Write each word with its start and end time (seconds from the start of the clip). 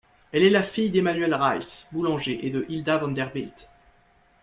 Elle 0.31 0.41
est 0.41 0.49
la 0.49 0.63
fille 0.63 0.89
d'Emanuel 0.89 1.35
Rice, 1.35 1.87
boulanger, 1.91 2.39
et 2.47 2.49
de 2.49 2.65
Hilda 2.69 2.97
Vanderbilt. 2.97 3.69